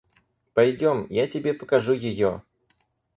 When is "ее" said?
1.93-2.41